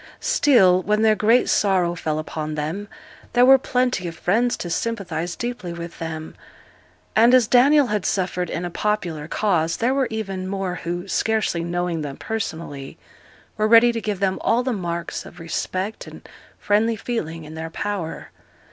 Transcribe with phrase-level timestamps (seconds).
[0.19, 2.87] Still, when their great sorrow fell upon them,
[3.33, 6.33] there were plenty of friends to sympathize deeply with them;
[7.15, 11.63] and, as Daniel had suffered in a popular cause, there were even more who, scarcely
[11.63, 12.97] knowing them personally,
[13.57, 16.27] were ready to give them all the marks of respect and
[16.57, 18.31] friendly feeling in their power.